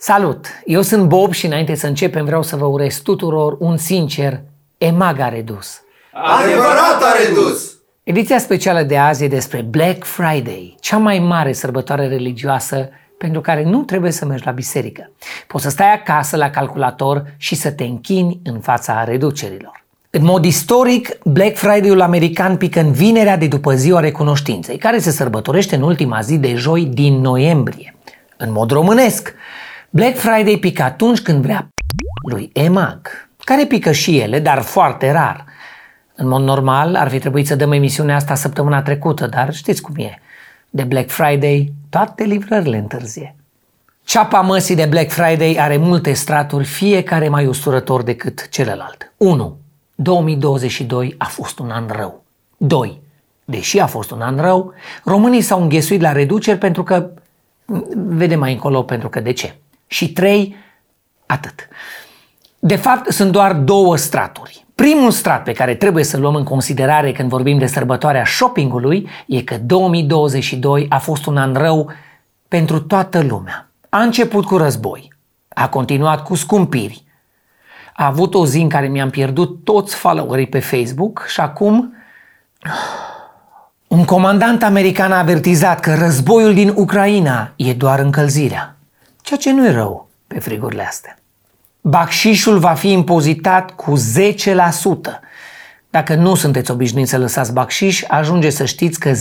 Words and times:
Salut! 0.00 0.46
Eu 0.64 0.82
sunt 0.82 1.08
Bob 1.08 1.32
și 1.32 1.46
înainte 1.46 1.74
să 1.74 1.86
începem 1.86 2.24
vreau 2.24 2.42
să 2.42 2.56
vă 2.56 2.64
urez 2.64 2.96
tuturor 2.96 3.56
un 3.58 3.76
sincer 3.76 4.40
EMAG 4.78 5.20
a 5.20 5.28
redus. 5.28 5.80
Adevărat 6.12 7.02
a 7.02 7.26
redus! 7.26 7.76
Ediția 8.02 8.38
specială 8.38 8.82
de 8.82 8.98
azi 8.98 9.24
e 9.24 9.28
despre 9.28 9.60
Black 9.60 10.04
Friday, 10.04 10.76
cea 10.80 10.96
mai 10.96 11.18
mare 11.18 11.52
sărbătoare 11.52 12.08
religioasă 12.08 12.88
pentru 13.18 13.40
care 13.40 13.64
nu 13.64 13.82
trebuie 13.82 14.10
să 14.10 14.24
mergi 14.24 14.44
la 14.44 14.50
biserică. 14.50 15.10
Poți 15.46 15.64
să 15.64 15.70
stai 15.70 15.92
acasă 15.92 16.36
la 16.36 16.50
calculator 16.50 17.34
și 17.36 17.54
să 17.54 17.70
te 17.70 17.84
închini 17.84 18.40
în 18.44 18.60
fața 18.60 19.04
reducerilor. 19.04 19.84
În 20.10 20.24
mod 20.24 20.44
istoric, 20.44 21.18
Black 21.24 21.56
Friday-ul 21.56 22.00
american 22.00 22.56
pică 22.56 22.80
în 22.80 22.92
vinerea 22.92 23.36
de 23.36 23.46
după 23.46 23.74
ziua 23.74 24.00
recunoștinței, 24.00 24.76
care 24.76 24.98
se 24.98 25.10
sărbătorește 25.10 25.74
în 25.74 25.82
ultima 25.82 26.20
zi 26.20 26.38
de 26.38 26.54
joi 26.54 26.84
din 26.84 27.20
noiembrie. 27.20 27.96
În 28.36 28.52
mod 28.52 28.70
românesc, 28.70 29.34
Black 29.90 30.16
Friday 30.16 30.56
pică 30.56 30.82
atunci 30.82 31.20
când 31.20 31.42
vrea 31.42 31.68
lui 32.30 32.50
EMAG, 32.52 33.28
care 33.44 33.64
pică 33.64 33.92
și 33.92 34.18
ele, 34.18 34.38
dar 34.38 34.62
foarte 34.62 35.10
rar. 35.10 35.44
În 36.14 36.28
mod 36.28 36.42
normal, 36.42 36.94
ar 36.94 37.08
fi 37.08 37.18
trebuit 37.18 37.46
să 37.46 37.54
dăm 37.54 37.72
emisiunea 37.72 38.16
asta 38.16 38.34
săptămâna 38.34 38.82
trecută, 38.82 39.26
dar 39.26 39.54
știți 39.54 39.82
cum 39.82 39.94
e. 39.96 40.20
De 40.70 40.82
Black 40.82 41.10
Friday, 41.10 41.72
toate 41.90 42.24
livrările 42.24 42.76
întârzie. 42.76 43.34
Ceapa 44.04 44.40
măsii 44.40 44.74
de 44.74 44.84
Black 44.84 45.10
Friday 45.10 45.56
are 45.58 45.76
multe 45.76 46.12
straturi, 46.12 46.64
fiecare 46.64 47.28
mai 47.28 47.46
usturător 47.46 48.02
decât 48.02 48.48
celălalt. 48.48 49.12
1. 49.16 49.56
2022 49.94 51.14
a 51.18 51.24
fost 51.24 51.58
un 51.58 51.70
an 51.70 51.86
rău. 51.90 52.24
2. 52.56 53.00
Deși 53.44 53.78
a 53.78 53.86
fost 53.86 54.10
un 54.10 54.20
an 54.20 54.36
rău, 54.36 54.72
românii 55.04 55.40
s-au 55.40 55.62
înghesuit 55.62 56.00
la 56.00 56.12
reduceri 56.12 56.58
pentru 56.58 56.82
că... 56.82 57.10
Vedem 57.94 58.38
mai 58.38 58.52
încolo 58.52 58.82
pentru 58.82 59.08
că 59.08 59.20
de 59.20 59.32
ce. 59.32 59.54
Și 59.88 60.12
3. 60.12 60.56
Atât. 61.26 61.68
De 62.58 62.76
fapt, 62.76 63.12
sunt 63.12 63.32
doar 63.32 63.52
două 63.52 63.96
straturi. 63.96 64.66
Primul 64.74 65.10
strat 65.10 65.42
pe 65.42 65.52
care 65.52 65.74
trebuie 65.74 66.04
să-l 66.04 66.20
luăm 66.20 66.34
în 66.34 66.44
considerare 66.44 67.12
când 67.12 67.28
vorbim 67.28 67.58
de 67.58 67.66
sărbătoarea 67.66 68.24
shoppingului 68.24 69.08
e 69.26 69.42
că 69.42 69.58
2022 69.58 70.86
a 70.88 70.98
fost 70.98 71.26
un 71.26 71.36
an 71.36 71.52
rău 71.52 71.90
pentru 72.48 72.80
toată 72.80 73.22
lumea. 73.22 73.70
A 73.88 74.02
început 74.02 74.44
cu 74.44 74.56
război, 74.56 75.12
a 75.48 75.68
continuat 75.68 76.22
cu 76.24 76.34
scumpiri, 76.34 77.04
a 77.94 78.06
avut 78.06 78.34
o 78.34 78.46
zi 78.46 78.60
în 78.60 78.68
care 78.68 78.88
mi-am 78.88 79.10
pierdut 79.10 79.64
toți 79.64 79.94
followerii 79.94 80.46
pe 80.46 80.60
Facebook 80.60 81.24
și 81.28 81.40
acum 81.40 81.94
un 83.88 84.04
comandant 84.04 84.62
american 84.62 85.12
a 85.12 85.18
avertizat 85.18 85.80
că 85.80 85.94
războiul 85.94 86.54
din 86.54 86.72
Ucraina 86.76 87.52
e 87.56 87.72
doar 87.72 87.98
încălzirea, 87.98 88.76
ceea 89.28 89.40
ce 89.40 89.60
nu 89.60 89.66
e 89.66 89.70
rău 89.70 90.08
pe 90.26 90.38
frigurile 90.38 90.86
astea. 90.86 91.18
Bacșișul 91.80 92.58
va 92.58 92.72
fi 92.72 92.90
impozitat 92.90 93.70
cu 93.70 93.94
10%. 93.98 94.00
Dacă 95.90 96.14
nu 96.14 96.34
sunteți 96.34 96.70
obișnuiți 96.70 97.10
să 97.10 97.18
lăsați 97.18 97.52
bacșiș, 97.52 98.02
ajunge 98.06 98.50
să 98.50 98.64
știți 98.64 98.98
că 98.98 99.12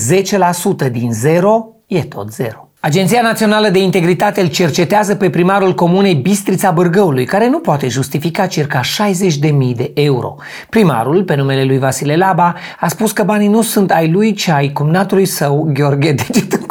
10% 0.88 0.92
din 0.92 1.14
0 1.14 1.68
e 1.88 2.02
tot 2.02 2.34
0. 2.34 2.70
Agenția 2.80 3.22
Națională 3.22 3.70
de 3.70 3.80
Integritate 3.80 4.42
îl 4.42 4.48
cercetează 4.48 5.16
pe 5.16 5.30
primarul 5.30 5.76
comunei 5.76 6.16
Bistrița 6.16 6.72
Bârgăului, 6.72 7.26
care 7.26 7.50
nu 7.50 7.60
poate 7.60 7.88
justifica 7.88 8.46
circa 8.46 8.82
60.000 8.82 9.76
de 9.76 9.92
euro. 9.94 10.36
Primarul, 10.70 11.24
pe 11.24 11.36
numele 11.36 11.64
lui 11.64 11.78
Vasile 11.78 12.16
Laba, 12.16 12.56
a 12.80 12.88
spus 12.88 13.12
că 13.12 13.24
banii 13.24 13.48
nu 13.48 13.62
sunt 13.62 13.92
ai 13.92 14.12
lui, 14.12 14.34
ci 14.34 14.48
ai 14.48 14.72
cumnatului 14.72 15.26
său, 15.26 15.70
Gheorghe 15.74 16.12
Degetăncur. 16.12 16.67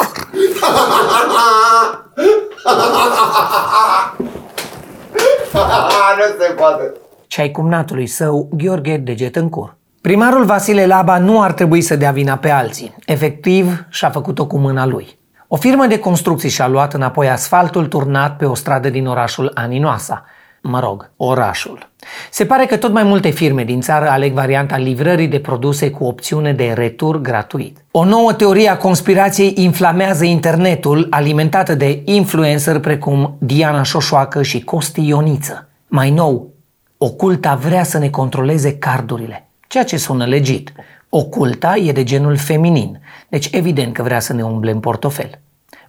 nu 6.19 6.25
se 6.39 6.53
poate. 6.56 6.92
ci 7.27 7.39
ai 7.39 7.50
cumnatului 7.50 8.06
său, 8.06 8.48
Gheorghe 8.53 8.97
Degetăncur. 8.97 9.77
Primarul 10.00 10.45
Vasile 10.45 10.87
Laba 10.87 11.19
nu 11.19 11.42
ar 11.42 11.53
trebui 11.53 11.81
să 11.81 11.97
dea 11.97 12.10
vina 12.10 12.37
pe 12.37 12.50
alții. 12.50 12.94
Efectiv, 13.06 13.84
și-a 13.88 14.10
făcut-o 14.10 14.47
cu 14.47 14.59
mâna 14.59 14.87
lui. 14.87 15.19
O 15.49 15.56
firmă 15.56 15.87
de 15.87 15.99
construcții 15.99 16.49
și-a 16.49 16.69
luat 16.69 16.94
înapoi 16.94 17.28
asfaltul 17.28 17.87
turnat 17.87 18.37
pe 18.37 18.44
o 18.44 18.55
stradă 18.55 18.91
din 18.91 19.06
orașul 19.06 19.50
Aninoasa. 19.55 20.25
Mă 20.69 20.81
rog, 20.81 21.10
orașul. 21.16 21.88
Se 22.31 22.47
pare 22.47 22.66
că 22.66 22.77
tot 22.77 22.93
mai 22.93 23.03
multe 23.03 23.31
firme 23.31 23.65
din 23.65 23.81
țară 23.81 24.09
aleg 24.09 24.32
varianta 24.32 24.77
livrării 24.77 25.28
de 25.28 25.38
produse 25.38 25.91
cu 25.91 26.04
opțiune 26.04 26.53
de 26.53 26.72
retur 26.75 27.21
gratuit. 27.21 27.84
O 27.91 28.04
nouă 28.04 28.32
teorie 28.32 28.69
a 28.69 28.76
conspirației 28.76 29.53
inflamează 29.56 30.25
internetul, 30.25 31.06
alimentată 31.10 31.75
de 31.75 32.03
influencer 32.05 32.78
precum 32.78 33.37
Diana 33.38 33.82
Șoșoacă 33.82 34.43
și 34.43 34.60
Costi 34.60 35.06
Ioniță. 35.06 35.69
Mai 35.87 36.10
nou, 36.10 36.50
oculta 36.99 37.55
vrea 37.55 37.82
să 37.82 37.99
ne 37.99 38.09
controleze 38.09 38.78
cardurile, 38.78 39.49
ceea 39.69 39.84
ce 39.84 39.97
sună 39.97 40.26
legit. 40.26 40.72
Oculta 41.09 41.76
e 41.76 41.93
de 41.93 42.05
genul 42.05 42.37
feminin, 42.37 43.00
deci 43.28 43.49
evident 43.53 43.93
că 43.94 44.03
vrea 44.03 44.21
să 44.21 44.32
ne 44.32 44.43
umble 44.43 44.71
în 44.71 44.81
portofel. 44.81 45.38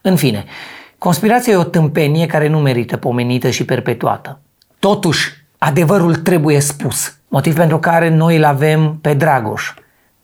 În 0.01 0.15
fine, 0.15 0.45
conspirația 0.97 1.53
e 1.53 1.55
o 1.55 1.63
tâmpenie 1.63 2.25
care 2.25 2.47
nu 2.47 2.59
merită 2.59 2.97
pomenită 2.97 3.49
și 3.49 3.65
perpetuată. 3.65 4.39
Totuși, 4.79 5.45
adevărul 5.57 6.15
trebuie 6.15 6.59
spus, 6.59 7.17
motiv 7.27 7.55
pentru 7.55 7.79
care 7.79 8.09
noi 8.09 8.37
îl 8.37 8.43
avem 8.43 8.97
pe 9.01 9.13
Dragoș, 9.13 9.73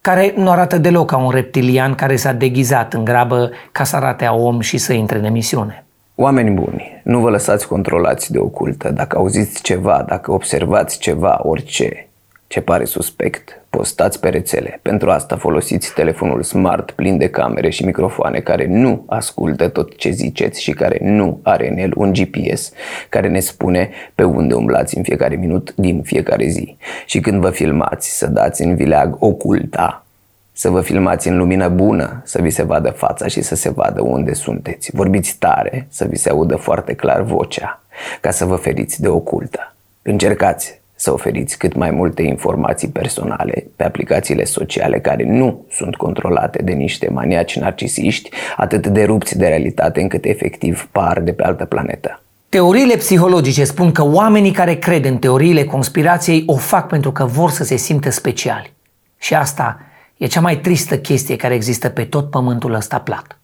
care 0.02 0.34
nu 0.36 0.50
arată 0.50 0.78
deloc 0.78 1.10
ca 1.10 1.18
un 1.18 1.30
reptilian 1.30 1.96
care 1.96 2.16
s-a 2.16 2.32
deghizat 2.32 2.94
în 2.94 3.04
grabă 3.04 3.52
ca 3.72 3.84
să 3.84 3.96
arate 3.96 4.26
a 4.26 4.34
om 4.34 4.60
și 4.60 4.78
să 4.78 4.94
intre 4.94 5.18
în 5.18 5.24
emisiune. 5.24 5.86
Oameni 6.16 6.50
buni, 6.50 7.02
nu 7.04 7.20
vă 7.20 7.30
lăsați 7.30 7.68
controlați 7.68 8.32
de 8.32 8.38
ocultă. 8.38 8.90
Dacă 8.90 9.18
auziți 9.18 9.62
ceva, 9.62 10.06
dacă 10.08 10.32
observați 10.32 11.00
ceva, 11.00 11.40
orice, 11.44 12.08
ce 12.54 12.62
pare 12.62 12.86
suspect, 12.86 13.62
postați 13.70 14.20
pe 14.20 14.30
rețele. 14.30 14.80
Pentru 14.82 15.10
asta 15.10 15.38
folosiți 15.38 15.94
telefonul 15.94 16.44
smart 16.44 16.92
plin 16.92 17.18
de 17.18 17.30
camere 17.30 17.70
și 17.70 17.86
microfoane 17.86 18.40
care 18.40 18.68
nu 18.68 19.04
ascultă 19.08 19.68
tot 19.68 19.96
ce 19.96 20.10
ziceți 20.10 20.62
și 20.62 20.72
care 20.72 21.00
nu 21.02 21.40
are 21.44 21.70
în 21.70 21.78
el 21.78 21.92
un 21.96 22.14
GPS 22.14 22.72
care 23.10 23.28
ne 23.28 23.40
spune 23.40 23.90
pe 24.16 24.24
unde 24.24 24.54
umblați 24.54 24.98
în 24.98 25.04
fiecare 25.04 25.36
minut 25.36 25.74
din 25.76 26.02
fiecare 26.02 26.48
zi. 26.48 26.78
Și 27.06 27.20
când 27.20 27.42
vă 27.42 27.50
filmați, 27.50 28.18
să 28.18 28.28
dați 28.28 28.64
în 28.64 28.76
vileag 28.76 29.16
oculta, 29.20 30.06
să 30.52 30.70
vă 30.70 30.82
filmați 30.82 31.28
în 31.28 31.38
lumină 31.38 31.68
bună, 31.68 32.22
să 32.26 32.42
vi 32.42 32.50
se 32.50 32.64
vadă 32.64 32.90
fața 32.90 33.28
și 33.28 33.42
să 33.42 33.56
se 33.56 33.70
vadă 33.70 34.02
unde 34.02 34.34
sunteți. 34.34 34.90
Vorbiți 34.94 35.36
tare, 35.40 35.88
să 35.90 36.06
vi 36.06 36.18
se 36.18 36.30
audă 36.30 36.56
foarte 36.56 36.94
clar 36.94 37.22
vocea, 37.22 37.82
ca 38.22 38.32
să 38.32 38.46
vă 38.46 38.56
feriți 38.56 39.02
de 39.02 39.08
ocultă. 39.08 39.76
Încercați 40.02 40.82
să 40.96 41.14
oferiți 41.14 41.58
cât 41.58 41.76
mai 41.76 41.92
multe 41.92 42.22
informații 42.22 42.88
personale 42.88 43.66
pe 43.76 43.84
aplicațiile 43.84 44.44
sociale 44.44 45.00
care 45.00 45.24
nu 45.24 45.66
sunt 45.72 45.96
controlate 45.96 46.62
de 46.64 46.72
niște 46.72 47.10
maniaci 47.10 47.58
narcisiști 47.58 48.30
atât 48.56 48.88
de 48.88 49.04
rupți 49.04 49.38
de 49.38 49.48
realitate 49.48 50.02
încât 50.02 50.26
efectiv 50.26 50.88
par 50.92 51.20
de 51.20 51.32
pe 51.32 51.44
altă 51.44 51.66
planetă. 51.66 52.22
Teoriile 52.50 52.96
psihologice 52.96 53.64
spun 53.64 53.92
că 53.92 54.04
oamenii 54.04 54.52
care 54.52 54.76
cred 54.76 55.06
în 55.06 55.18
teoriile 55.18 55.64
conspirației 55.64 56.44
o 56.46 56.56
fac 56.56 56.88
pentru 56.88 57.12
că 57.12 57.26
vor 57.26 57.50
să 57.50 57.64
se 57.64 57.76
simtă 57.76 58.10
speciali. 58.10 58.74
Și 59.18 59.34
asta 59.34 59.80
e 60.18 60.26
cea 60.26 60.42
mai 60.42 60.58
tristă 60.58 60.98
chestie 60.98 61.36
care 61.36 61.54
există 61.54 61.90
pe 61.90 62.04
tot 62.04 62.30
pământul 62.30 62.74
ăsta 62.74 63.00
plat. 63.00 63.38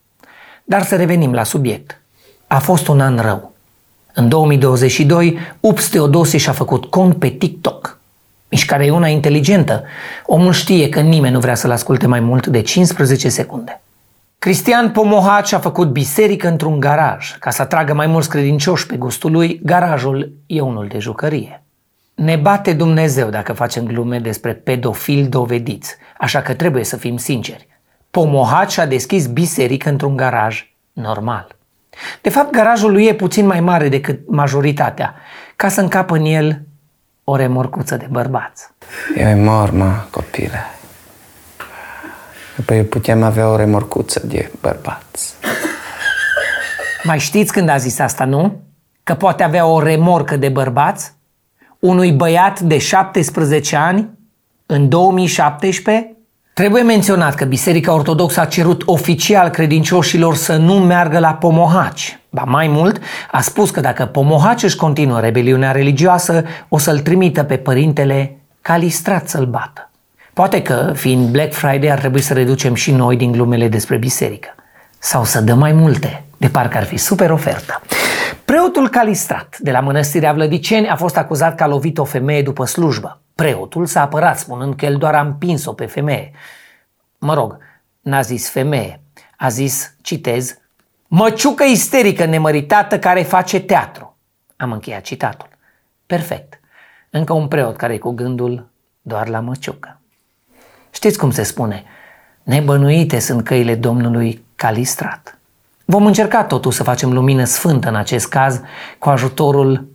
Dar 0.64 0.84
să 0.84 0.96
revenim 0.96 1.34
la 1.34 1.44
subiect. 1.44 2.02
A 2.48 2.60
fost 2.60 2.88
un 2.88 3.00
an 3.00 3.18
rău. 3.18 3.54
În 4.14 4.30
2022, 4.30 5.38
Ups 5.60 5.90
Teodosie 5.90 6.40
și-a 6.40 6.52
făcut 6.52 6.86
cont 6.86 7.16
pe 7.16 7.28
TikTok. 7.28 8.00
Mișcarea 8.50 8.86
e 8.86 8.92
una 8.92 9.08
inteligentă. 9.08 9.84
Omul 10.26 10.54
știe 10.54 10.90
că 10.90 11.00
nimeni 11.00 11.34
nu 11.34 11.40
vrea 11.40 11.56
să-l 11.56 11.72
asculte 11.72 12.08
mai 12.08 12.20
mult 12.20 12.48
de 12.48 12.62
15 12.62 13.30
secunde. 13.30 13.82
Cristian 14.40 14.92
Pomohat 14.92 15.48
și-a 15.48 15.60
făcut 15.60 15.92
biserică 15.92 16.48
într-un 16.48 16.80
garaj. 16.80 17.38
Ca 17.40 17.50
să 17.50 17.62
atragă 17.62 17.94
mai 17.94 18.08
mulți 18.08 18.30
credincioși 18.30 18.86
pe 18.86 18.96
gustul 18.96 19.32
lui, 19.32 19.60
garajul 19.64 20.34
e 20.46 20.62
unul 20.62 20.88
de 20.88 21.00
jucărie. 21.00 21.64
Ne 22.16 22.36
bate 22.36 22.74
Dumnezeu 22.74 23.30
dacă 23.30 23.54
facem 23.54 23.86
glume 23.86 24.20
despre 24.20 24.54
pedofili 24.54 25.28
dovediți, 25.28 25.96
așa 26.18 26.42
că 26.42 26.54
trebuie 26.54 26.84
să 26.84 26.98
fim 26.98 27.18
sinceri. 27.18 27.68
Pomohat 28.12 28.72
și-a 28.72 28.86
deschis 28.86 29.28
biserică 29.28 29.90
într-un 29.90 30.16
garaj 30.16 30.74
normal. 30.94 31.59
De 32.22 32.30
fapt, 32.30 32.52
garajul 32.52 32.92
lui 32.92 33.06
e 33.06 33.14
puțin 33.14 33.46
mai 33.46 33.60
mare 33.60 33.90
decât 33.90 34.20
majoritatea, 34.28 35.16
ca 35.56 35.70
să 35.70 35.82
încapă 35.82 36.16
în 36.16 36.26
el 36.26 36.62
o 37.24 37.36
remorcuță 37.36 37.96
de 37.96 38.08
bărbați. 38.10 38.70
Eu 39.16 39.28
e 39.28 39.36
mor, 39.36 39.72
mă, 39.72 40.06
copile. 40.10 40.66
Păi 42.66 42.84
putem 42.84 43.24
avea 43.24 43.50
o 43.50 43.56
remorcuță 43.56 44.28
de 44.28 44.52
bărbați. 44.62 45.34
Mai 47.04 47.20
știți 47.20 47.52
când 47.52 47.70
a 47.70 47.78
zis 47.78 48.00
asta, 48.00 48.26
nu? 48.26 48.62
Că 49.04 49.14
poate 49.14 49.44
avea 49.44 49.66
o 49.66 49.82
remorcă 49.82 50.38
de 50.38 50.50
bărbați? 50.50 51.14
Unui 51.80 52.12
băiat 52.12 52.60
de 52.60 52.78
17 52.78 53.76
ani 53.76 54.10
în 54.66 54.90
2017? 54.90 56.16
Trebuie 56.60 56.82
menționat 56.82 57.36
că 57.36 57.46
Biserica 57.46 57.94
Ortodoxă 57.94 58.40
a 58.40 58.46
cerut 58.46 58.82
oficial 58.86 59.50
credincioșilor 59.50 60.36
să 60.36 60.56
nu 60.56 60.74
meargă 60.74 61.20
la 61.20 61.34
pomohaci. 61.34 62.20
Ba 62.30 62.44
mai 62.44 62.68
mult, 62.68 63.00
a 63.32 63.42
spus 63.42 63.70
că 63.70 63.80
dacă 63.80 64.06
pomohaci 64.06 64.64
își 64.64 64.76
continuă 64.76 65.20
rebeliunea 65.20 65.72
religioasă, 65.72 66.44
o 66.68 66.78
să-l 66.78 67.00
trimită 67.00 67.44
pe 67.44 67.58
părintele 67.58 68.38
Calistrat 68.62 69.30
să-l 69.30 69.46
bată. 69.46 69.90
Poate 70.34 70.62
că, 70.62 70.92
fiind 70.96 71.30
Black 71.30 71.54
Friday, 71.54 71.92
ar 71.92 72.00
trebui 72.00 72.22
să 72.22 72.34
reducem 72.34 72.74
și 72.74 72.92
noi 72.92 73.16
din 73.16 73.32
glumele 73.32 73.68
despre 73.68 73.98
biserică. 73.98 74.50
Sau 74.98 75.24
să 75.24 75.42
dăm 75.42 75.58
mai 75.58 75.72
multe, 75.72 76.24
de 76.38 76.48
parcă 76.48 76.78
ar 76.78 76.84
fi 76.84 76.98
super 76.98 77.32
ofertă. 77.32 77.82
Preotul 78.46 78.90
Calistrat 78.90 79.56
de 79.60 79.72
la 79.72 79.80
mănăstirea 79.80 80.34
Vlădiceni 80.34 80.88
a 80.88 80.96
fost 80.96 81.18
acuzat 81.18 81.56
că 81.56 81.64
a 81.64 81.68
lovit 81.68 81.98
o 81.98 82.04
femeie 82.04 82.42
după 82.42 82.66
slujbă. 82.66 83.22
Preotul 83.40 83.86
s-a 83.86 84.02
apărat 84.02 84.40
spunând 84.40 84.76
că 84.76 84.86
el 84.86 84.96
doar 84.96 85.16
a 85.16 85.22
împins-o 85.22 85.74
pe 85.74 85.86
femeie. 85.86 86.32
Mă 87.18 87.34
rog, 87.34 87.58
n-a 88.02 88.22
zis 88.22 88.50
femeie, 88.50 89.02
a 89.38 89.50
zis, 89.50 89.96
citez, 90.02 90.58
măciucă 91.08 91.64
isterică 91.64 92.26
nemăritată 92.26 93.00
care 93.00 93.22
face 93.22 93.60
teatru. 93.60 94.18
Am 94.58 94.72
încheiat 94.72 95.02
citatul. 95.02 95.48
Perfect. 96.06 96.60
Încă 97.10 97.34
un 97.34 97.48
preot 97.48 97.76
care 97.76 97.94
e 97.94 97.98
cu 97.98 98.12
gândul 98.12 98.70
doar 99.02 99.28
la 99.28 99.40
măciucă. 99.40 100.00
Știți 100.92 101.18
cum 101.18 101.32
se 101.32 101.44
spune? 101.44 101.84
Nebănuite 102.44 103.20
sunt 103.20 103.44
căile 103.44 103.76
Domnului 103.76 104.44
Calistrat. 104.56 105.38
Vom 105.86 106.06
încerca 106.06 106.44
totuși 106.44 106.78
să 106.78 106.84
facem 106.84 107.14
lumină 107.14 107.44
sfântă 107.44 107.88
în 107.88 107.96
acest 107.96 108.28
caz 108.28 108.62
cu 108.98 109.10
ajutorul 109.10 109.88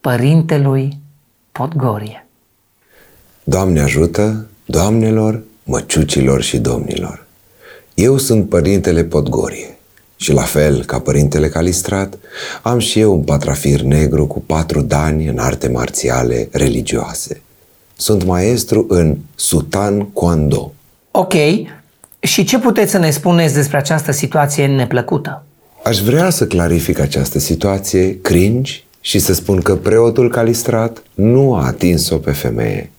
Părintelui 0.00 1.01
Podgorie. 1.52 2.26
Doamne 3.44 3.80
ajută, 3.80 4.46
doamnelor, 4.64 5.42
măciucilor 5.64 6.42
și 6.42 6.58
domnilor. 6.58 7.26
Eu 7.94 8.18
sunt 8.18 8.48
Părintele 8.48 9.04
Podgorie 9.04 9.76
și 10.16 10.32
la 10.32 10.42
fel 10.42 10.84
ca 10.84 10.98
Părintele 11.00 11.48
Calistrat, 11.48 12.18
am 12.62 12.78
și 12.78 13.00
eu 13.00 13.12
un 13.12 13.22
patrafir 13.22 13.80
negru 13.80 14.26
cu 14.26 14.40
patru 14.40 14.80
dani 14.80 15.26
în 15.26 15.38
arte 15.38 15.68
marțiale 15.68 16.48
religioase. 16.52 17.42
Sunt 17.96 18.24
maestru 18.24 18.86
în 18.88 19.16
Sutan 19.34 20.10
Kwando. 20.10 20.72
Ok, 21.10 21.34
și 22.20 22.44
ce 22.44 22.58
puteți 22.58 22.90
să 22.90 22.98
ne 22.98 23.10
spuneți 23.10 23.54
despre 23.54 23.76
această 23.76 24.12
situație 24.12 24.66
neplăcută? 24.66 25.44
Aș 25.84 25.98
vrea 25.98 26.30
să 26.30 26.46
clarific 26.46 26.98
această 26.98 27.38
situație 27.38 28.20
cringe 28.20 28.82
și 29.04 29.18
să 29.18 29.32
spun 29.32 29.60
că 29.60 29.76
preotul 29.76 30.30
Calistrat 30.30 31.02
nu 31.14 31.54
a 31.54 31.66
atins-o 31.66 32.16
pe 32.16 32.30
femeie, 32.30 32.90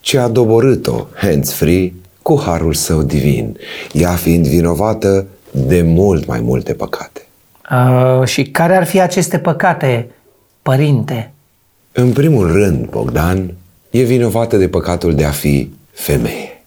ci 0.00 0.14
a 0.14 0.28
doborât-o 0.28 1.06
hands-free 1.14 1.92
cu 2.22 2.40
harul 2.40 2.74
său 2.74 3.02
divin, 3.02 3.56
ea 3.92 4.10
fiind 4.10 4.46
vinovată 4.46 5.26
de 5.50 5.82
mult 5.82 6.26
mai 6.26 6.40
multe 6.40 6.72
păcate. 6.72 7.26
Uh, 7.70 8.26
și 8.26 8.44
care 8.44 8.76
ar 8.76 8.84
fi 8.84 9.00
aceste 9.00 9.38
păcate, 9.38 10.10
părinte? 10.62 11.32
În 11.92 12.12
primul 12.12 12.52
rând, 12.52 12.88
Bogdan 12.88 13.54
e 13.90 14.02
vinovată 14.02 14.56
de 14.56 14.68
păcatul 14.68 15.14
de 15.14 15.24
a 15.24 15.30
fi 15.30 15.70
femeie. 15.90 16.62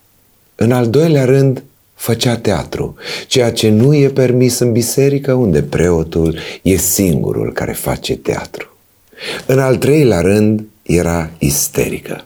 În 0.55 0.71
al 0.71 0.89
doilea 0.89 1.25
rând, 1.25 1.63
făcea 1.93 2.35
teatru, 2.35 2.95
ceea 3.27 3.51
ce 3.51 3.69
nu 3.69 3.93
e 3.93 4.07
permis 4.07 4.59
în 4.59 4.71
biserică 4.71 5.33
unde 5.33 5.61
preotul 5.61 6.37
e 6.61 6.75
singurul 6.75 7.53
care 7.53 7.71
face 7.71 8.15
teatru. 8.15 8.72
În 9.45 9.59
al 9.59 9.77
treilea 9.77 10.21
rând, 10.21 10.63
era 10.81 11.29
isterică. 11.37 12.25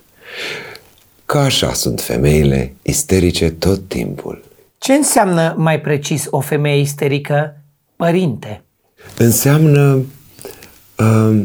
Ca 1.26 1.42
așa 1.42 1.74
sunt 1.74 2.02
femeile 2.02 2.74
isterice 2.82 3.50
tot 3.50 3.88
timpul. 3.88 4.44
Ce 4.78 4.94
înseamnă 4.94 5.56
mai 5.58 5.82
precis 5.82 6.26
o 6.30 6.40
femeie 6.40 6.80
isterică, 6.80 7.58
părinte? 7.96 8.62
Înseamnă 9.18 10.06
uh, 10.98 11.42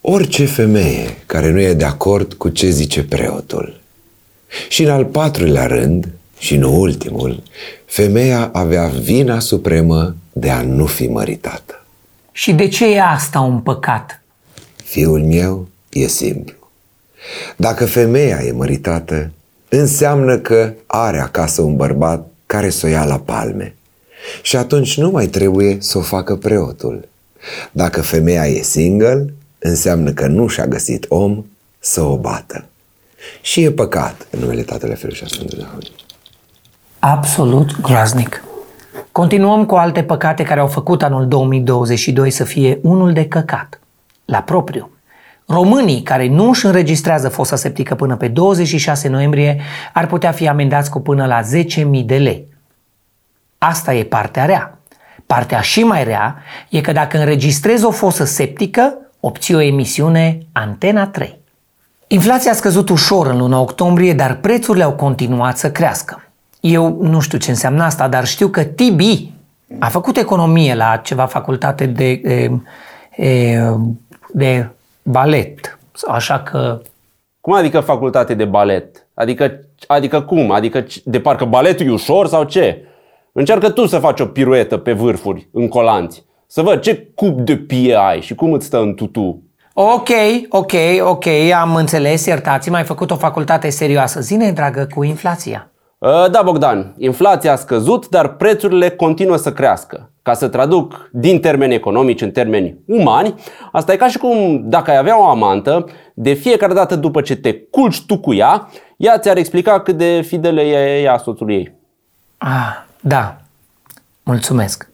orice 0.00 0.44
femeie 0.44 1.16
care 1.26 1.50
nu 1.50 1.60
e 1.60 1.72
de 1.72 1.84
acord 1.84 2.32
cu 2.32 2.48
ce 2.48 2.68
zice 2.68 3.04
preotul. 3.04 3.80
Și 4.68 4.82
în 4.82 4.90
al 4.90 5.04
patrulea 5.04 5.66
rând, 5.66 6.08
și 6.38 6.56
nu 6.56 6.80
ultimul, 6.80 7.42
femeia 7.84 8.50
avea 8.52 8.86
vina 8.86 9.38
supremă 9.38 10.16
de 10.32 10.50
a 10.50 10.62
nu 10.62 10.86
fi 10.86 11.06
măritată. 11.06 11.84
Și 12.32 12.52
de 12.52 12.68
ce 12.68 12.86
e 12.86 13.02
asta 13.02 13.40
un 13.40 13.58
păcat? 13.60 14.22
Fiul 14.86 15.22
meu 15.22 15.68
e 15.92 16.06
simplu. 16.06 16.54
Dacă 17.56 17.86
femeia 17.86 18.42
e 18.42 18.52
măritată, 18.52 19.30
înseamnă 19.68 20.38
că 20.38 20.72
are 20.86 21.18
acasă 21.18 21.62
un 21.62 21.76
bărbat 21.76 22.26
care 22.46 22.70
să 22.70 22.86
o 22.86 22.88
ia 22.88 23.04
la 23.04 23.18
palme. 23.18 23.74
Și 24.42 24.56
atunci 24.56 24.98
nu 24.98 25.10
mai 25.10 25.26
trebuie 25.26 25.76
să 25.80 25.98
o 25.98 26.00
facă 26.00 26.36
preotul. 26.36 27.08
Dacă 27.72 28.02
femeia 28.02 28.46
e 28.46 28.62
single, 28.62 29.32
înseamnă 29.58 30.12
că 30.12 30.26
nu 30.26 30.46
și-a 30.46 30.66
găsit 30.66 31.06
om 31.08 31.44
să 31.78 32.00
o 32.02 32.16
bată. 32.16 32.64
Și 33.40 33.62
e 33.62 33.70
păcat 33.70 34.26
în 34.30 34.40
numele 34.40 34.62
Tatălui 34.62 34.96
Fiului 34.96 35.16
și 35.16 35.26
Sfântului 35.26 35.66
Duh. 35.78 35.88
Absolut 36.98 37.80
groaznic. 37.80 38.44
Continuăm 39.12 39.66
cu 39.66 39.74
alte 39.74 40.02
păcate 40.02 40.42
care 40.42 40.60
au 40.60 40.66
făcut 40.66 41.02
anul 41.02 41.28
2022 41.28 42.30
să 42.30 42.44
fie 42.44 42.78
unul 42.82 43.12
de 43.12 43.28
căcat, 43.28 43.80
la 44.26 44.38
propriu. 44.38 44.90
Românii 45.46 46.02
care 46.02 46.28
nu 46.28 46.48
își 46.48 46.66
înregistrează 46.66 47.28
fosa 47.28 47.56
septică 47.56 47.94
până 47.94 48.16
pe 48.16 48.28
26 48.28 49.08
noiembrie 49.08 49.60
ar 49.92 50.06
putea 50.06 50.32
fi 50.32 50.48
amendați 50.48 50.90
cu 50.90 51.00
până 51.00 51.26
la 51.26 51.40
10.000 51.42 52.04
de 52.04 52.16
lei. 52.16 52.46
Asta 53.58 53.94
e 53.94 54.04
partea 54.04 54.44
rea. 54.44 54.78
Partea 55.26 55.60
și 55.60 55.82
mai 55.82 56.04
rea 56.04 56.36
e 56.68 56.80
că 56.80 56.92
dacă 56.92 57.18
înregistrezi 57.18 57.84
o 57.84 57.90
fosă 57.90 58.24
septică, 58.24 58.94
obții 59.20 59.54
o 59.54 59.60
emisiune 59.60 60.38
Antena 60.52 61.06
3. 61.06 61.38
Inflația 62.06 62.50
a 62.50 62.54
scăzut 62.54 62.88
ușor 62.88 63.26
în 63.26 63.36
luna 63.36 63.60
octombrie, 63.60 64.14
dar 64.14 64.34
prețurile 64.34 64.84
au 64.84 64.92
continuat 64.92 65.58
să 65.58 65.70
crească. 65.70 66.28
Eu 66.60 66.98
nu 67.02 67.20
știu 67.20 67.38
ce 67.38 67.50
înseamnă 67.50 67.84
asta, 67.84 68.08
dar 68.08 68.26
știu 68.26 68.48
că 68.48 68.64
TB 68.64 69.00
a 69.78 69.88
făcut 69.88 70.16
economie 70.16 70.74
la 70.74 70.96
ceva 70.96 71.26
facultate 71.26 71.86
de, 71.86 72.14
de, 72.14 72.50
de 74.36 74.68
balet. 75.02 75.78
Așa 76.08 76.40
că... 76.40 76.80
Cum 77.40 77.52
adică 77.52 77.80
facultate 77.80 78.34
de 78.34 78.44
balet? 78.44 79.06
Adică, 79.14 79.60
adică 79.86 80.20
cum? 80.20 80.50
Adică 80.50 80.86
de 81.04 81.20
parcă 81.20 81.44
baletul 81.44 81.86
e 81.86 81.92
ușor 81.92 82.26
sau 82.26 82.44
ce? 82.44 82.84
Încearcă 83.32 83.70
tu 83.70 83.86
să 83.86 83.98
faci 83.98 84.20
o 84.20 84.26
piruetă 84.26 84.76
pe 84.76 84.92
vârfuri, 84.92 85.48
în 85.52 85.68
colanți. 85.68 86.24
Să 86.46 86.62
văd 86.62 86.80
ce 86.80 87.08
cup 87.14 87.40
de 87.40 87.56
pie 87.56 87.94
ai 87.94 88.20
și 88.20 88.34
cum 88.34 88.52
îți 88.52 88.66
stă 88.66 88.78
în 88.78 88.94
tutu. 88.94 89.42
Ok, 89.74 90.08
ok, 90.48 90.72
ok, 91.00 91.26
am 91.60 91.74
înțeles, 91.74 92.26
iertați-mă, 92.26 92.76
ai 92.76 92.84
făcut 92.84 93.10
o 93.10 93.16
facultate 93.16 93.70
serioasă. 93.70 94.20
Zine, 94.20 94.52
dragă, 94.52 94.86
cu 94.94 95.02
inflația. 95.02 95.70
Uh, 96.06 96.30
da, 96.30 96.42
Bogdan, 96.44 96.94
inflația 96.98 97.52
a 97.52 97.56
scăzut, 97.56 98.08
dar 98.08 98.36
prețurile 98.36 98.90
continuă 98.90 99.36
să 99.36 99.52
crească. 99.52 100.10
Ca 100.22 100.34
să 100.34 100.48
traduc 100.48 101.08
din 101.12 101.40
termeni 101.40 101.74
economici 101.74 102.20
în 102.20 102.30
termeni 102.30 102.76
umani, 102.86 103.34
asta 103.72 103.92
e 103.92 103.96
ca 103.96 104.08
și 104.08 104.18
cum 104.18 104.62
dacă 104.64 104.90
ai 104.90 104.96
avea 104.96 105.20
o 105.20 105.24
amantă, 105.24 105.86
de 106.14 106.32
fiecare 106.32 106.72
dată 106.72 106.96
după 106.96 107.20
ce 107.20 107.36
te 107.36 107.54
culci 107.54 108.02
tu 108.06 108.18
cu 108.18 108.34
ea, 108.34 108.68
ea 108.96 109.18
ți-ar 109.18 109.36
explica 109.36 109.80
cât 109.80 109.96
de 109.96 110.20
fidelă 110.20 110.60
e 110.60 111.02
ea 111.02 111.18
soțului 111.18 111.54
ei. 111.54 111.72
Ah, 112.38 112.84
da, 113.00 113.36
mulțumesc. 114.22 114.90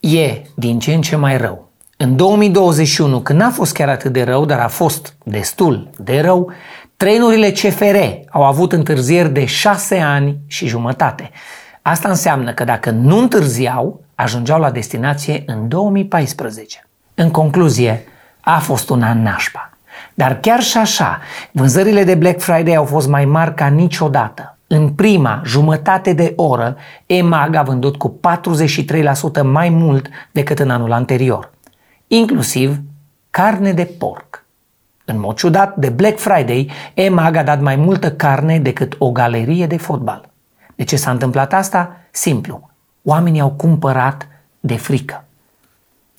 E 0.00 0.42
din 0.54 0.78
ce 0.78 0.92
în 0.92 1.00
ce 1.00 1.16
mai 1.16 1.38
rău. 1.38 1.68
În 1.96 2.16
2021, 2.16 3.20
când 3.20 3.38
n-a 3.40 3.50
fost 3.50 3.72
chiar 3.72 3.88
atât 3.88 4.12
de 4.12 4.22
rău, 4.22 4.44
dar 4.44 4.58
a 4.58 4.68
fost 4.68 5.14
destul 5.24 5.88
de 5.96 6.20
rău, 6.20 6.52
Trenurile 7.04 7.50
CFR 7.50 7.96
au 8.30 8.44
avut 8.44 8.72
întârzieri 8.72 9.32
de 9.32 9.44
șase 9.44 9.98
ani 9.98 10.36
și 10.46 10.66
jumătate. 10.66 11.30
Asta 11.82 12.08
înseamnă 12.08 12.52
că 12.52 12.64
dacă 12.64 12.90
nu 12.90 13.18
întârziau, 13.18 14.00
ajungeau 14.14 14.60
la 14.60 14.70
destinație 14.70 15.42
în 15.46 15.68
2014. 15.68 16.86
În 17.14 17.30
concluzie, 17.30 18.04
a 18.40 18.58
fost 18.58 18.90
un 18.90 19.02
an 19.02 19.22
nașpa. 19.22 19.70
Dar 20.14 20.40
chiar 20.40 20.60
și 20.60 20.76
așa, 20.76 21.20
vânzările 21.50 22.04
de 22.04 22.14
Black 22.14 22.40
Friday 22.40 22.74
au 22.74 22.84
fost 22.84 23.08
mai 23.08 23.24
mari 23.24 23.54
ca 23.54 23.66
niciodată. 23.66 24.58
În 24.66 24.88
prima 24.88 25.42
jumătate 25.44 26.12
de 26.12 26.32
oră, 26.36 26.76
EMAG 27.06 27.54
a 27.54 27.62
vândut 27.62 27.96
cu 27.96 28.20
43% 29.40 29.42
mai 29.42 29.68
mult 29.68 30.08
decât 30.30 30.58
în 30.58 30.70
anul 30.70 30.92
anterior, 30.92 31.52
inclusiv 32.06 32.80
carne 33.30 33.72
de 33.72 33.84
porc. 33.98 34.46
În 35.10 35.20
mod 35.20 35.36
ciudat, 35.36 35.76
de 35.76 35.88
Black 35.88 36.18
Friday, 36.18 36.70
EMAG 36.94 37.36
a 37.36 37.42
dat 37.42 37.60
mai 37.60 37.76
multă 37.76 38.12
carne 38.12 38.58
decât 38.58 38.94
o 38.98 39.10
galerie 39.10 39.66
de 39.66 39.76
fotbal. 39.76 40.28
De 40.74 40.84
ce 40.84 40.96
s-a 40.96 41.10
întâmplat 41.10 41.52
asta? 41.52 41.96
Simplu. 42.10 42.70
Oamenii 43.04 43.40
au 43.40 43.50
cumpărat 43.50 44.28
de 44.60 44.76
frică. 44.76 45.24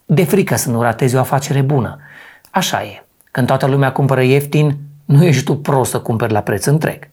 De 0.06 0.24
frică 0.24 0.56
să 0.56 0.70
nu 0.70 0.82
ratezi 0.82 1.16
o 1.16 1.20
afacere 1.20 1.62
bună. 1.62 2.00
Așa 2.50 2.84
e. 2.84 3.04
Când 3.32 3.48
toată 3.48 3.66
lumea 3.66 3.92
cumpără 3.92 4.22
ieftin, 4.22 4.78
nu 5.06 5.24
ești 5.24 5.44
tu 5.44 5.56
prost 5.56 5.92
să 5.92 6.00
cumperi 6.00 6.34
la 6.34 6.42
preț 6.42 6.66
întreg. 6.66 7.10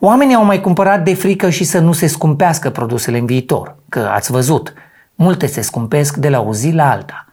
Oamenii 0.00 0.34
au 0.34 0.44
mai 0.44 0.60
cumpărat 0.60 1.04
de 1.04 1.14
frică 1.14 1.50
și 1.50 1.64
să 1.64 1.78
nu 1.78 1.92
se 1.92 2.06
scumpească 2.06 2.70
produsele 2.70 3.18
în 3.18 3.26
viitor, 3.26 3.76
că 3.88 3.98
ați 3.98 4.30
văzut, 4.30 4.72
multe 5.14 5.46
se 5.46 5.60
scumpesc 5.60 6.16
de 6.16 6.28
la 6.28 6.40
o 6.40 6.54
zi 6.54 6.70
la 6.70 6.90
alta. 6.90 7.26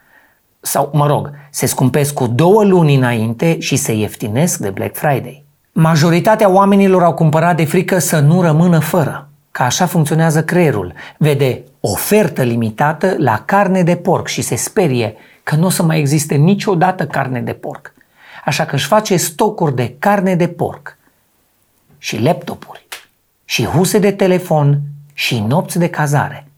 Sau, 0.61 0.89
mă 0.93 1.07
rog, 1.07 1.31
se 1.49 1.65
scumpesc 1.65 2.13
cu 2.13 2.27
două 2.27 2.63
luni 2.63 2.95
înainte 2.95 3.59
și 3.59 3.75
se 3.75 3.93
ieftinesc 3.93 4.57
de 4.57 4.69
Black 4.69 4.95
Friday. 4.95 5.43
Majoritatea 5.71 6.49
oamenilor 6.49 7.03
au 7.03 7.13
cumpărat 7.13 7.55
de 7.55 7.65
frică 7.65 7.99
să 7.99 8.19
nu 8.19 8.41
rămână 8.41 8.79
fără, 8.79 9.29
că 9.51 9.63
așa 9.63 9.85
funcționează 9.85 10.43
creierul. 10.43 10.93
Vede 11.17 11.63
ofertă 11.79 12.43
limitată 12.43 13.15
la 13.17 13.41
carne 13.45 13.83
de 13.83 13.95
porc 13.95 14.27
și 14.27 14.41
se 14.41 14.55
sperie 14.55 15.15
că 15.43 15.55
nu 15.55 15.65
o 15.65 15.69
să 15.69 15.83
mai 15.83 15.99
existe 15.99 16.35
niciodată 16.35 17.07
carne 17.07 17.41
de 17.41 17.53
porc. 17.53 17.93
Așa 18.45 18.65
că 18.65 18.75
își 18.75 18.87
face 18.87 19.17
stocuri 19.17 19.75
de 19.75 19.95
carne 19.99 20.35
de 20.35 20.47
porc 20.47 20.97
și 21.97 22.21
laptopuri 22.21 22.87
și 23.45 23.65
huse 23.65 23.99
de 23.99 24.11
telefon 24.11 24.79
și 25.13 25.39
nopți 25.39 25.79
de 25.79 25.89
cazare 25.89 26.48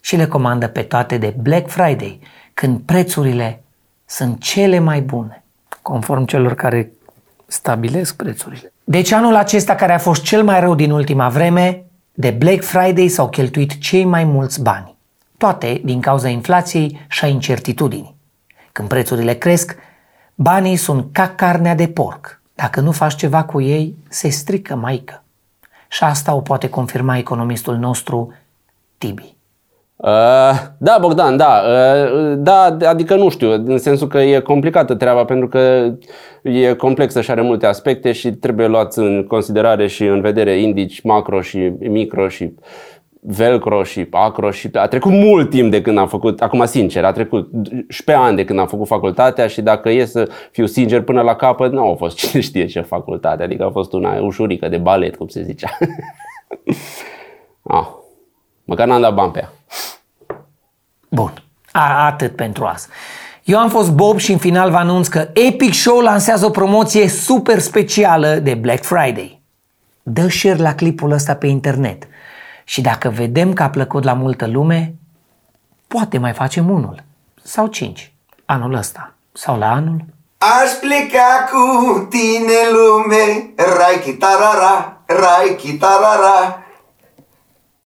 și 0.00 0.16
le 0.16 0.26
comandă 0.26 0.68
pe 0.68 0.82
toate 0.82 1.16
de 1.16 1.34
Black 1.40 1.68
Friday, 1.68 2.20
când 2.54 2.80
prețurile 2.80 3.62
sunt 4.06 4.40
cele 4.40 4.78
mai 4.78 5.00
bune, 5.00 5.42
conform 5.82 6.24
celor 6.24 6.54
care 6.54 6.92
stabilesc 7.46 8.16
prețurile. 8.16 8.72
Deci 8.84 9.12
anul 9.12 9.34
acesta 9.34 9.74
care 9.74 9.92
a 9.92 9.98
fost 9.98 10.22
cel 10.22 10.44
mai 10.44 10.60
rău 10.60 10.74
din 10.74 10.90
ultima 10.90 11.28
vreme, 11.28 11.84
de 12.12 12.30
Black 12.30 12.64
Friday 12.64 13.08
s-au 13.08 13.28
cheltuit 13.28 13.78
cei 13.78 14.04
mai 14.04 14.24
mulți 14.24 14.62
bani. 14.62 14.94
Toate 15.36 15.80
din 15.84 16.00
cauza 16.00 16.28
inflației 16.28 17.06
și 17.08 17.24
a 17.24 17.28
incertitudinii. 17.28 18.16
Când 18.72 18.88
prețurile 18.88 19.34
cresc, 19.34 19.76
banii 20.34 20.76
sunt 20.76 21.06
ca 21.12 21.28
carnea 21.28 21.74
de 21.74 21.88
porc. 21.88 22.40
Dacă 22.54 22.80
nu 22.80 22.92
faci 22.92 23.14
ceva 23.14 23.44
cu 23.44 23.60
ei, 23.60 23.94
se 24.08 24.28
strică 24.28 24.74
maică. 24.74 25.22
Și 25.88 26.04
asta 26.04 26.34
o 26.34 26.40
poate 26.40 26.68
confirma 26.68 27.16
economistul 27.16 27.76
nostru, 27.76 28.32
Tibi. 28.98 29.34
Uh, 30.02 30.56
da, 30.78 30.98
Bogdan, 31.00 31.36
da. 31.36 31.62
Uh, 31.68 32.34
da, 32.36 32.76
adică 32.88 33.14
nu 33.14 33.28
știu, 33.28 33.50
în 33.52 33.78
sensul 33.78 34.06
că 34.06 34.18
e 34.18 34.40
complicată 34.40 34.94
treaba 34.94 35.24
pentru 35.24 35.48
că 35.48 35.92
e 36.42 36.74
complexă 36.74 37.20
și 37.20 37.30
are 37.30 37.40
multe 37.40 37.66
aspecte 37.66 38.12
și 38.12 38.30
trebuie 38.32 38.66
luați 38.66 38.98
în 38.98 39.24
considerare 39.28 39.86
și 39.86 40.04
în 40.04 40.20
vedere 40.20 40.60
indici 40.60 41.00
macro 41.00 41.40
și 41.40 41.72
micro 41.78 42.28
și 42.28 42.54
velcro 43.20 43.82
și 43.82 44.06
acro 44.10 44.50
și 44.50 44.68
a 44.72 44.86
trecut 44.86 45.12
mult 45.12 45.50
timp 45.50 45.70
de 45.70 45.82
când 45.82 45.98
am 45.98 46.08
făcut, 46.08 46.40
acum 46.40 46.64
sincer, 46.64 47.04
a 47.04 47.12
trecut 47.12 47.50
și 47.64 47.84
șpe 47.88 48.12
ani 48.12 48.36
de 48.36 48.44
când 48.44 48.58
am 48.58 48.66
făcut 48.66 48.86
facultatea 48.86 49.46
și 49.46 49.62
dacă 49.62 49.90
e 49.90 50.04
să 50.04 50.28
fiu 50.50 50.66
sincer 50.66 51.02
până 51.02 51.22
la 51.22 51.34
capăt, 51.34 51.72
nu 51.72 51.90
a 51.90 51.94
fost 51.94 52.16
cine 52.26 52.42
știe 52.42 52.66
ce 52.66 52.80
facultate, 52.80 53.42
adică 53.42 53.64
a 53.64 53.70
fost 53.70 53.92
una 53.92 54.20
ușurică 54.20 54.68
de 54.68 54.76
balet, 54.76 55.16
cum 55.16 55.28
se 55.28 55.42
zicea. 55.42 55.68
ah, 57.62 57.88
măcar 58.64 58.86
n-am 58.86 59.00
dat 59.00 59.14
bani 59.14 59.32
pe 59.32 59.38
ea. 59.38 59.52
Bun, 61.12 61.42
a, 61.72 62.06
atât 62.06 62.36
pentru 62.36 62.64
azi. 62.64 62.86
Eu 63.44 63.58
am 63.58 63.68
fost 63.68 63.90
Bob 63.90 64.18
și 64.18 64.32
în 64.32 64.38
final 64.38 64.70
vă 64.70 64.76
anunț 64.76 65.06
că 65.06 65.28
Epic 65.32 65.72
Show 65.72 66.00
lansează 66.00 66.46
o 66.46 66.50
promoție 66.50 67.08
super 67.08 67.58
specială 67.58 68.34
de 68.34 68.54
Black 68.54 68.84
Friday. 68.84 69.40
Dă 70.02 70.28
share 70.28 70.62
la 70.62 70.74
clipul 70.74 71.10
ăsta 71.10 71.34
pe 71.34 71.46
internet. 71.46 72.08
Și 72.64 72.80
dacă 72.80 73.08
vedem 73.08 73.52
că 73.52 73.62
a 73.62 73.70
plăcut 73.70 74.04
la 74.04 74.12
multă 74.12 74.46
lume, 74.46 74.94
poate 75.86 76.18
mai 76.18 76.32
facem 76.32 76.70
unul. 76.70 77.02
Sau 77.42 77.66
cinci. 77.66 78.12
Anul 78.44 78.74
ăsta. 78.74 79.14
Sau 79.32 79.58
la 79.58 79.70
anul. 79.72 80.04
Aș 80.38 80.70
pleca 80.80 81.48
cu 81.50 81.98
tine 82.10 82.60
lume, 82.72 83.52
rai 83.56 84.00
chitarara, 84.04 85.02
rai 85.06 85.56
chitarara, 85.58 86.62